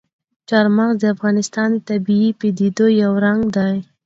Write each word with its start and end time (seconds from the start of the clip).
چار 0.49 0.65
مغز 0.77 0.95
د 0.99 1.03
افغانستان 1.15 1.67
د 1.73 1.77
طبیعي 1.89 2.29
پدیدو 2.39 2.85
یو 3.01 3.11
رنګ 3.25 3.41
دی. 3.55 3.75